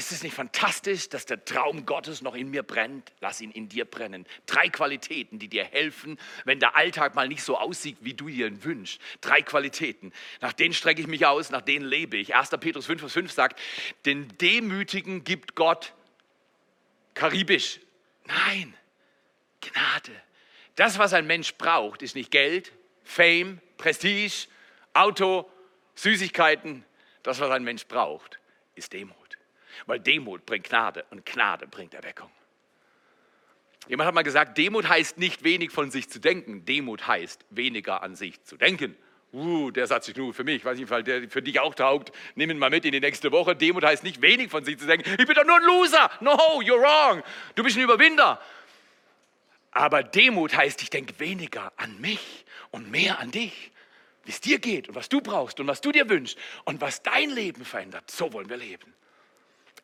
[0.00, 3.12] Ist es nicht fantastisch, dass der Traum Gottes noch in mir brennt?
[3.20, 4.24] Lass ihn in dir brennen.
[4.46, 8.46] Drei Qualitäten, die dir helfen, wenn der Alltag mal nicht so aussieht, wie du dir
[8.46, 8.98] ihn wünschst.
[9.20, 10.14] Drei Qualitäten.
[10.40, 12.34] Nach denen strecke ich mich aus, nach denen lebe ich.
[12.34, 12.48] 1.
[12.48, 13.60] Petrus 5, Vers 5 sagt,
[14.06, 15.92] den Demütigen gibt Gott
[17.12, 17.78] karibisch.
[18.24, 18.72] Nein,
[19.60, 20.12] Gnade.
[20.76, 22.72] Das, was ein Mensch braucht, ist nicht Geld,
[23.04, 24.48] Fame, Prestige,
[24.94, 25.46] Auto,
[25.94, 26.86] Süßigkeiten.
[27.22, 28.38] Das, was ein Mensch braucht,
[28.76, 29.19] ist Demut.
[29.86, 32.30] Weil Demut bringt Gnade und Gnade bringt Erweckung.
[33.88, 38.02] Jemand hat mal gesagt, Demut heißt nicht wenig von sich zu denken, Demut heißt weniger
[38.02, 38.96] an sich zu denken.
[39.32, 40.56] Uh, der Satz ist nur für mich.
[40.56, 42.10] Ich weiß nicht, weil der für dich auch taugt.
[42.34, 43.54] Nimm ihn mal mit in die nächste Woche.
[43.54, 45.08] Demut heißt nicht wenig von sich zu denken.
[45.18, 46.10] Ich bin doch nur ein Loser.
[46.20, 47.22] No, you're wrong.
[47.54, 48.40] Du bist ein Überwinder.
[49.70, 53.70] Aber Demut heißt, ich denke weniger an mich und mehr an dich,
[54.24, 57.02] wie es dir geht und was du brauchst und was du dir wünschst und was
[57.02, 58.10] dein Leben verändert.
[58.10, 58.92] So wollen wir leben.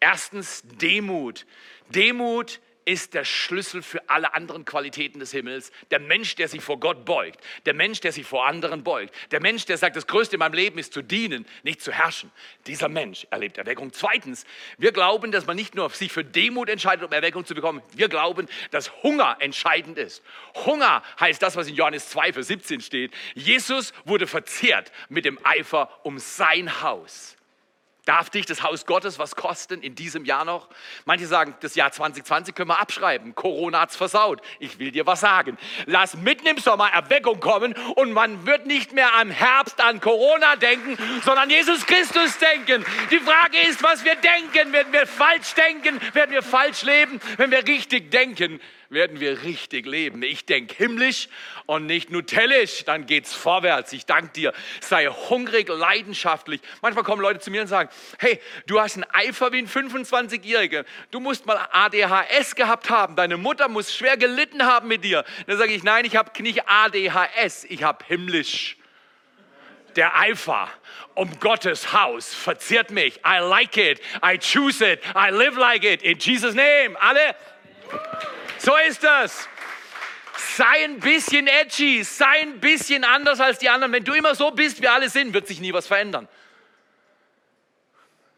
[0.01, 1.47] Erstens Demut.
[1.91, 5.73] Demut ist der Schlüssel für alle anderen Qualitäten des Himmels.
[5.91, 7.41] Der Mensch, der sich vor Gott beugt.
[7.67, 9.13] Der Mensch, der sich vor anderen beugt.
[9.33, 12.31] Der Mensch, der sagt, das Größte in meinem Leben ist zu dienen, nicht zu herrschen.
[12.67, 13.93] Dieser Mensch erlebt Erweckung.
[13.93, 14.47] Zweitens,
[14.79, 17.83] wir glauben, dass man nicht nur sich für Demut entscheidet, um Erweckung zu bekommen.
[17.93, 20.23] Wir glauben, dass Hunger entscheidend ist.
[20.55, 23.13] Hunger heißt das, was in Johannes 2, Vers 17 steht.
[23.35, 27.36] Jesus wurde verzehrt mit dem Eifer um sein Haus.
[28.07, 30.69] Darf dich das Haus Gottes was kosten in diesem Jahr noch?
[31.07, 33.35] Manche sagen, das Jahr 2020 können wir abschreiben.
[33.35, 34.41] Corona hat's versaut.
[34.61, 35.59] Ich will dir was sagen.
[35.87, 40.55] Lass mitten im Sommer Erweckung kommen und man wird nicht mehr am Herbst an Corona
[40.55, 42.87] denken, sondern Jesus Christus denken.
[43.11, 44.73] Die Frage ist, was wir denken.
[44.73, 46.01] Werden wir falsch denken?
[46.15, 47.21] Werden wir falsch leben?
[47.39, 50.23] Wenn wir richtig denken, werden wir richtig leben.
[50.23, 51.29] Ich denke himmlisch
[51.67, 53.93] und nicht nutellisch, dann geht's vorwärts.
[53.93, 54.53] Ich danke dir.
[54.81, 56.61] Sei hungrig, leidenschaftlich.
[56.83, 60.85] Manchmal kommen Leute zu mir und sagen, hey, du hast einen Eifer wie ein 25-Jähriger.
[61.11, 63.17] Du musst mal ADHS gehabt haben.
[63.17, 65.25] Deine Mutter muss schwer gelitten haben mit dir.
[65.47, 68.77] Dann sage ich, nein, ich habe nicht ADHS, ich habe himmlisch.
[69.97, 70.69] Der Eifer
[71.15, 73.19] um Gottes Haus verzehrt mich.
[73.25, 74.01] I like it.
[74.23, 75.01] I choose it.
[75.15, 76.03] I live like it.
[76.03, 76.97] In Jesus' name.
[77.01, 77.35] Alle?
[78.67, 79.49] So ist das.
[80.57, 83.93] Sei ein bisschen edgy, sei ein bisschen anders als die anderen.
[83.93, 86.27] Wenn du immer so bist, wie alle sind, wird sich nie was verändern.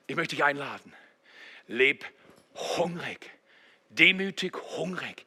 [0.07, 0.93] Ich möchte dich einladen.
[1.67, 2.05] Leb
[2.77, 3.31] hungrig,
[3.89, 5.25] demütig, hungrig.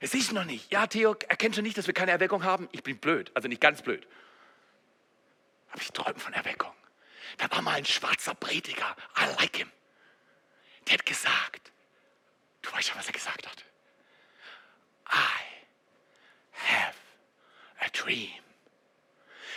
[0.00, 0.72] Es ist noch nicht.
[0.72, 2.68] Ja, Theo, erkennst du nicht, dass wir keine Erweckung haben?
[2.72, 4.04] Ich bin blöd, also nicht ganz blöd.
[5.70, 6.74] Aber ich träume von Erweckung.
[7.36, 9.70] Da war mal ein schwarzer Prediger, I like him.
[10.88, 11.70] Der hat gesagt,
[12.62, 13.69] du weißt schon, was er gesagt hat.
[15.10, 15.40] I
[16.52, 16.94] have
[17.80, 18.28] a dream.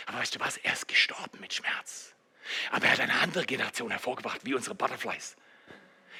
[0.06, 0.56] Aber weißt du was?
[0.58, 2.14] Er ist gestorben mit Schmerz.
[2.70, 5.36] Aber er hat eine andere Generation hervorgebracht, wie unsere Butterflies.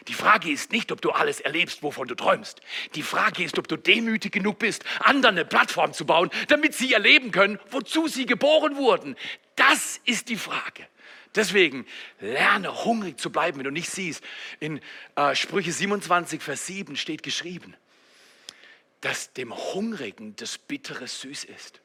[0.08, 2.60] Die Frage ist nicht, ob du alles erlebst, wovon du träumst.
[2.94, 6.92] Die Frage ist, ob du demütig genug bist, anderen eine Plattform zu bauen, damit sie
[6.92, 9.16] erleben können, wozu sie geboren wurden.
[9.56, 10.86] Das ist die Frage.
[11.34, 11.86] Deswegen
[12.20, 14.22] lerne hungrig zu bleiben, wenn du nicht siehst.
[14.60, 14.80] In
[15.16, 17.74] äh, Sprüche 27, Vers 7 steht geschrieben,
[19.04, 21.82] dass dem Hungrigen das Bittere süß ist.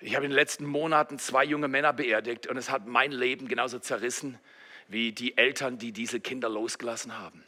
[0.00, 3.46] Ich habe in den letzten Monaten zwei junge Männer beerdigt und es hat mein Leben
[3.46, 4.38] genauso zerrissen
[4.86, 7.44] wie die Eltern, die diese Kinder losgelassen haben.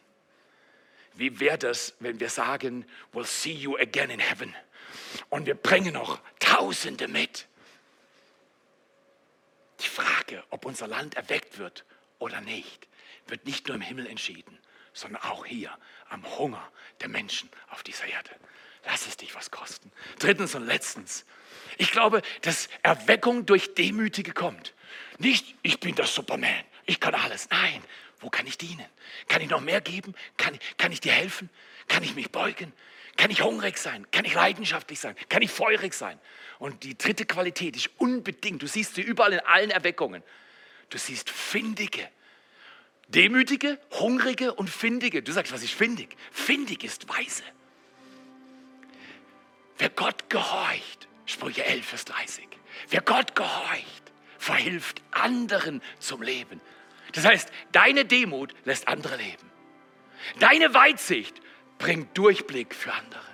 [1.15, 4.55] Wie wäre das, wenn wir sagen, we'll see you again in heaven
[5.31, 7.47] und wir bringen noch Tausende mit?
[9.81, 11.87] Die Frage, ob unser Land erweckt wird
[12.19, 12.89] oder nicht,
[13.27, 14.59] wird nicht nur im Himmel entschieden,
[14.93, 15.77] sondern auch hier
[16.09, 18.31] am Hunger der Menschen auf dieser Erde.
[18.87, 19.93] Lass es dich was kosten.
[20.19, 21.25] Drittens und letztens,
[21.77, 24.75] ich glaube, dass Erweckung durch Demütige kommt.
[25.19, 27.49] Nicht, ich bin der Superman, ich kann alles.
[27.51, 27.83] Nein,
[28.21, 28.87] wo kann ich dienen?
[29.29, 30.15] Kann ich noch mehr geben?
[30.37, 31.51] Kann, kann ich dir helfen?
[31.89, 32.73] Kann ich mich beugen?
[33.17, 34.07] Kann ich hungrig sein?
[34.11, 35.15] Kann ich leidenschaftlich sein?
[35.29, 36.19] Kann ich feurig sein?
[36.59, 40.23] Und die dritte Qualität ist unbedingt, du siehst sie überall in allen Erweckungen,
[40.91, 42.09] du siehst findige,
[43.15, 45.23] Demütige, hungrige und findige.
[45.23, 46.17] Du sagst, was ist findig?
[46.31, 47.43] Findig ist weise.
[49.79, 52.47] Wer Gott gehorcht, Sprüche 11, Vers 30.
[52.89, 56.61] Wer Gott gehorcht, verhilft anderen zum Leben.
[57.13, 59.51] Das heißt, deine Demut lässt andere leben.
[60.39, 61.41] Deine Weitsicht
[61.79, 63.27] bringt Durchblick für andere.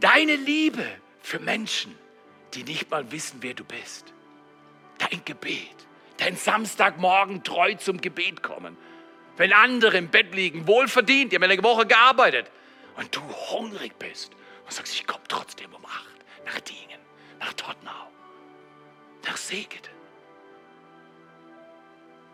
[0.00, 0.84] Deine Liebe
[1.22, 1.96] für Menschen,
[2.54, 4.12] die nicht mal wissen, wer du bist.
[4.98, 5.86] Dein Gebet
[6.18, 8.76] dein Samstagmorgen treu zum Gebet kommen.
[9.36, 12.50] Wenn andere im Bett liegen, wohlverdient, die haben eine Woche gearbeitet
[12.96, 14.32] und du hungrig bist
[14.64, 17.00] und sagst, ich komme trotzdem um acht nach Dingen,
[17.40, 18.10] nach Tottenau,
[19.24, 19.90] nach Segede.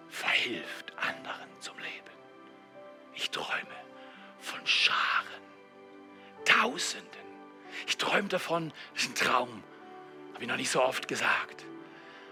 [0.09, 1.90] Verhilft anderen zum Leben.
[3.14, 3.49] Ich träume
[4.40, 4.97] von Scharen,
[6.45, 7.09] Tausenden.
[7.87, 9.62] Ich träume davon, das ist ein Traum,
[10.35, 11.64] habe ich noch nicht so oft gesagt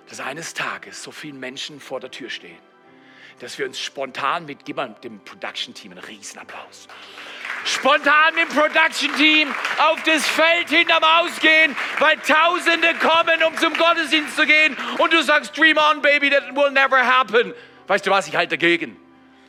[0.09, 2.59] dass eines Tages so viele Menschen vor der Tür stehen,
[3.40, 6.88] dass wir uns spontan mit, gib mal dem Production-Team einen Riesenapplaus,
[7.64, 14.37] spontan mit dem Production-Team auf das Feld hinterm Ausgehen, weil Tausende kommen, um zum Gottesdienst
[14.37, 17.53] zu gehen und du sagst, dream on, baby, that will never happen.
[17.87, 18.97] Weißt du was, ich halte dagegen.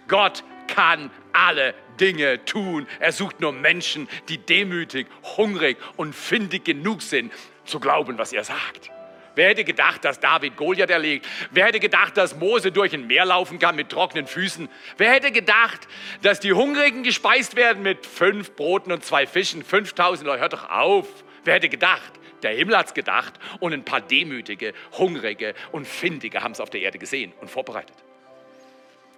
[0.07, 2.87] Gott kann alle Dinge tun.
[2.99, 7.31] Er sucht nur Menschen, die demütig, hungrig und findig genug sind,
[7.65, 8.91] zu glauben, was er sagt.
[9.35, 11.27] Wer hätte gedacht, dass David Goliath erlegt?
[11.51, 14.69] Wer hätte gedacht, dass Mose durch ein Meer laufen kann mit trockenen Füßen?
[14.97, 15.87] Wer hätte gedacht,
[16.21, 19.63] dass die Hungrigen gespeist werden mit fünf Broten und zwei Fischen?
[19.63, 21.07] 5000 Leute, hört doch auf.
[21.43, 22.11] Wer hätte gedacht?
[22.43, 26.69] Der Himmel hat es gedacht und ein paar demütige, hungrige und findige haben es auf
[26.69, 27.95] der Erde gesehen und vorbereitet.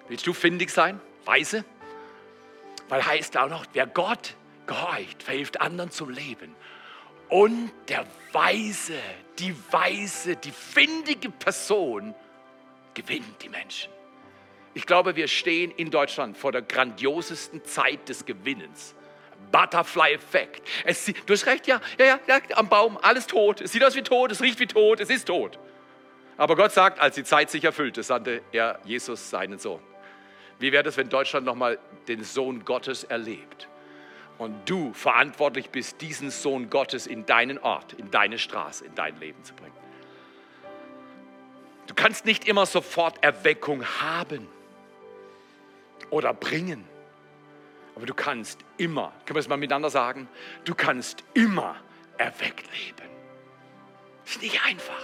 [0.07, 0.99] Willst du findig sein?
[1.25, 1.63] Weise?
[2.89, 6.55] Weil heißt auch noch, wer Gott gehorcht, verhilft anderen zum Leben.
[7.31, 8.99] Und der Weise,
[9.39, 12.13] die Weise, die findige Person
[12.93, 13.89] gewinnt die Menschen.
[14.73, 18.95] Ich glaube, wir stehen in Deutschland vor der grandiosesten Zeit des Gewinnens.
[19.49, 20.67] Butterfly-Effekt.
[21.25, 23.61] Du hast recht, ja, ja, ja, am Baum, alles tot.
[23.61, 25.57] Es sieht aus wie tot, es riecht wie tot, es ist tot.
[26.35, 29.81] Aber Gott sagt, als die Zeit sich erfüllte, sandte er Jesus seinen Sohn.
[30.59, 33.69] Wie wäre es, wenn Deutschland nochmal den Sohn Gottes erlebt?
[34.41, 39.15] Und du verantwortlich bist, diesen Sohn Gottes in deinen Ort, in deine Straße, in dein
[39.19, 39.75] Leben zu bringen.
[41.85, 44.47] Du kannst nicht immer sofort Erweckung haben
[46.09, 46.83] oder bringen.
[47.95, 50.27] Aber du kannst immer, können wir es mal miteinander sagen,
[50.65, 51.75] du kannst immer
[52.17, 53.11] erweckt leben.
[54.25, 55.03] Ist nicht einfach,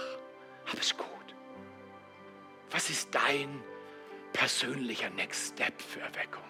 [0.68, 1.06] aber ist gut.
[2.72, 3.62] Was ist dein
[4.32, 6.47] persönlicher Next Step für Erweckung?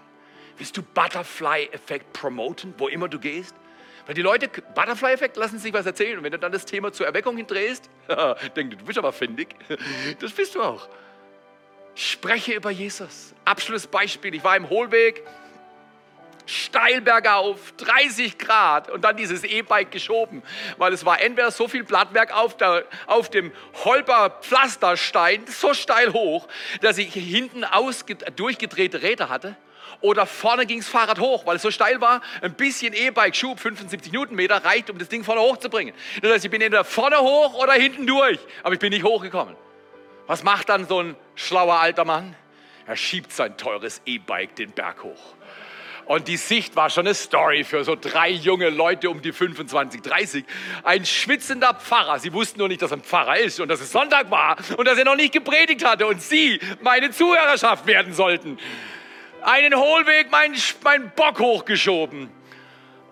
[0.58, 3.54] Willst du Butterfly-Effekt promoten, wo immer du gehst?
[4.06, 6.18] Weil die Leute, Butterfly-Effekt, lassen sich was erzählen.
[6.18, 7.88] Und wenn du dann das Thema zur Erweckung hindrehst,
[8.56, 9.54] denk du bist aber findig.
[10.18, 10.88] Das bist du auch.
[11.94, 13.34] Spreche über Jesus.
[13.44, 14.34] Abschlussbeispiel.
[14.34, 15.24] Ich war im Hohlweg,
[16.46, 20.42] steil bergauf, 30 Grad und dann dieses E-Bike geschoben,
[20.78, 23.52] weil es war entweder so viel Blattwerk auf, der, auf dem
[23.84, 26.48] Holper Pflasterstein, so steil hoch,
[26.80, 27.64] dass ich hinten
[28.36, 29.56] durchgedrehte Räder hatte
[30.00, 32.20] oder vorne ging das Fahrrad hoch, weil es so steil war.
[32.40, 35.94] Ein bisschen E-Bike, Schub, 75 Newtonmeter, reicht, um das Ding vorne hochzubringen.
[36.22, 39.56] Das heißt, ich bin entweder vorne hoch oder hinten durch, aber ich bin nicht hochgekommen.
[40.26, 42.36] Was macht dann so ein schlauer alter Mann?
[42.86, 45.34] Er schiebt sein teures E-Bike den Berg hoch.
[46.08, 50.00] Und die Sicht war schon eine Story für so drei junge Leute um die 25,
[50.00, 50.44] 30.
[50.82, 52.18] Ein schwitzender Pfarrer.
[52.18, 54.88] Sie wussten nur nicht, dass er ein Pfarrer ist und dass es Sonntag war und
[54.88, 58.58] dass er noch nicht gepredigt hatte und sie meine Zuhörerschaft werden sollten.
[59.42, 62.30] Einen Hohlweg, meinen mein Bock hochgeschoben.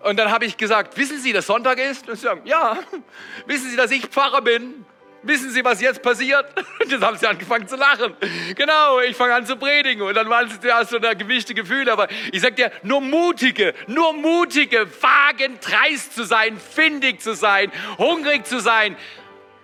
[0.03, 2.07] Und dann habe ich gesagt, wissen Sie, dass Sonntag ist?
[2.07, 2.77] Und sie sagen, ja.
[3.45, 4.85] Wissen Sie, dass ich Pfarrer bin?
[5.23, 6.45] Wissen Sie, was jetzt passiert?
[6.79, 8.15] Und jetzt haben sie angefangen zu lachen.
[8.55, 10.03] Genau, ich fange an zu predigen.
[10.03, 11.89] Und dann waren es zuerst so ein gewischte Gefühl.
[11.89, 17.71] Aber ich sage dir, nur mutige, nur mutige, wagen, dreist zu sein, findig zu sein,
[17.97, 18.95] hungrig zu sein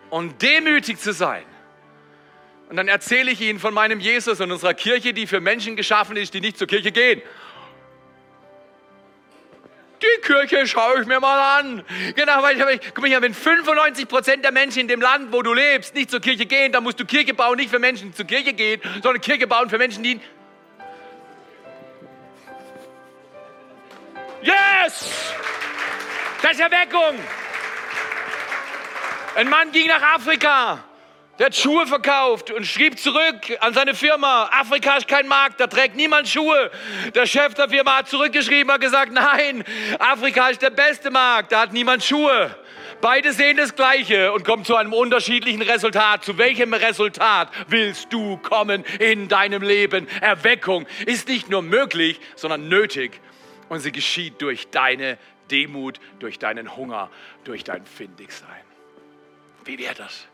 [0.10, 1.44] und demütig zu sein.
[2.74, 6.18] Und dann erzähle ich ihnen von meinem Jesus und unserer Kirche, die für Menschen geschaffen
[6.18, 7.22] ist, die nicht zur Kirche gehen.
[10.02, 11.86] Die Kirche schaue ich mir mal an.
[12.16, 15.44] Genau, weil ich, guck mal hier, wenn 95 Prozent der Menschen in dem Land, wo
[15.44, 18.16] du lebst, nicht zur Kirche gehen, dann musst du Kirche bauen, nicht für Menschen, die
[18.16, 20.20] zur Kirche gehen, sondern Kirche bauen für Menschen, die.
[24.42, 25.36] Yes!
[26.42, 27.20] Das ist Erweckung.
[29.36, 30.84] Ein Mann ging nach Afrika
[31.40, 35.68] der hat Schuhe verkauft und schrieb zurück an seine Firma, Afrika ist kein Markt, da
[35.68, 36.70] trägt niemand Schuhe.
[37.16, 39.64] Der Chef der Firma hat zurückgeschrieben, hat gesagt, nein,
[39.98, 42.56] Afrika ist der beste Markt, da hat niemand Schuhe.
[43.02, 46.24] Beide sehen das Gleiche und kommen zu einem unterschiedlichen Resultat.
[46.24, 50.08] Zu welchem Resultat willst du kommen in deinem Leben?
[50.22, 53.20] Erweckung ist nicht nur möglich, sondern nötig.
[53.68, 55.18] Und sie geschieht durch deine
[55.52, 57.10] Demut, durch deinen Hunger,
[57.44, 58.64] durch dein Findigsein.
[59.66, 60.28] Wie wäre das?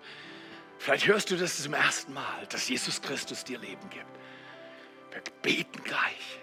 [0.79, 4.05] Vielleicht hörst du das zum ersten Mal, dass Jesus Christus dir Leben gibt.
[5.11, 6.39] Wir beten gleich.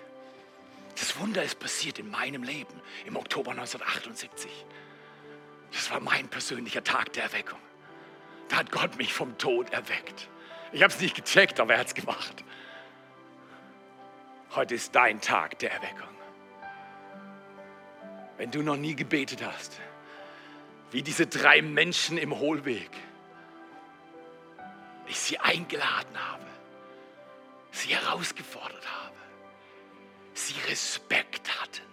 [0.94, 2.75] Das Wunder ist passiert in meinem Leben
[3.07, 4.51] im Oktober 1978.
[5.72, 7.59] Das war mein persönlicher Tag der Erweckung.
[8.49, 10.29] Da hat Gott mich vom Tod erweckt.
[10.70, 12.44] Ich habe es nicht gecheckt, aber er hat es gemacht.
[14.55, 16.14] Heute ist dein Tag der Erweckung.
[18.37, 19.81] Wenn du noch nie gebetet hast,
[20.90, 22.90] wie diese drei Menschen im Hohlweg,
[25.07, 26.47] ich sie eingeladen habe,
[27.71, 29.16] sie herausgefordert habe,
[30.35, 31.87] sie Respekt hatten,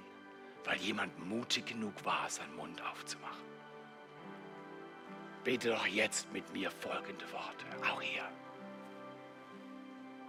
[0.65, 3.43] weil jemand mutig genug war, seinen Mund aufzumachen.
[5.43, 8.23] Bete doch jetzt mit mir folgende Worte, auch hier.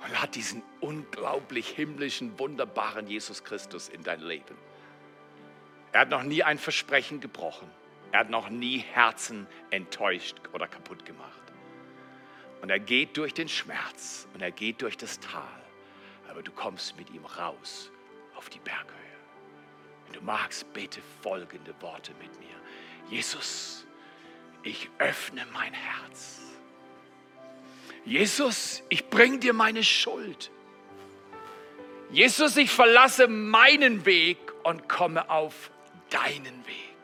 [0.05, 4.57] Und lad diesen unglaublich himmlischen, wunderbaren Jesus Christus in dein Leben.
[5.93, 7.71] Er hat noch nie ein Versprechen gebrochen.
[8.11, 11.44] Er hat noch nie Herzen enttäuscht oder kaputt gemacht.
[12.65, 15.43] Und er geht durch den Schmerz und er geht durch das Tal.
[16.31, 17.91] Aber du kommst mit ihm raus
[18.37, 19.19] auf die Berghöhe.
[20.07, 22.57] Wenn du magst, bete folgende Worte mit mir.
[23.11, 23.85] Jesus,
[24.63, 26.41] ich öffne mein Herz.
[28.07, 30.51] Jesus, ich bringe dir meine Schuld.
[32.11, 35.71] Jesus, ich verlasse meinen Weg und komme auf
[36.09, 36.97] deinen Weg.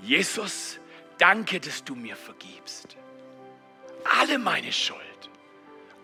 [0.00, 0.80] Jesus,
[1.18, 2.96] danke, dass du mir vergibst
[4.06, 5.30] alle meine Schuld,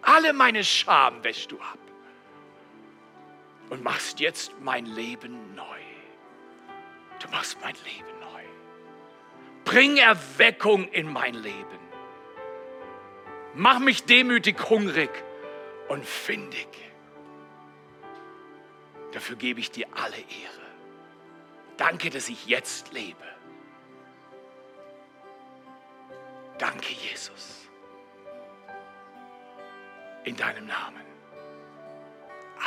[0.02, 1.78] alle meine Scham wäschst du ab.
[3.72, 5.80] und machst jetzt mein Leben neu.
[7.22, 8.42] Du machst mein Leben neu.
[9.64, 11.78] Bring Erweckung in mein Leben.
[13.54, 15.10] Mach mich demütig hungrig
[15.88, 16.68] und findig.
[19.12, 20.66] Dafür gebe ich dir alle Ehre.
[21.78, 23.24] Danke, dass ich jetzt lebe.
[26.58, 27.61] Danke, Jesus.
[30.24, 31.02] In deinem Namen.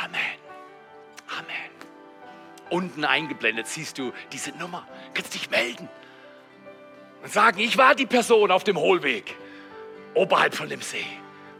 [0.02, 0.20] Amen.
[1.38, 1.70] Amen.
[2.70, 4.86] Unten eingeblendet siehst du diese Nummer.
[5.14, 5.88] Kannst dich melden
[7.22, 9.34] und sagen, ich war die Person auf dem Hohlweg
[10.14, 11.06] oberhalb von dem See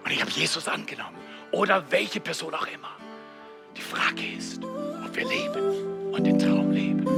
[0.04, 1.16] und ich habe Jesus angenommen.
[1.52, 2.90] Oder welche Person auch immer.
[3.76, 7.15] Die Frage ist, ob wir leben und den Traum leben.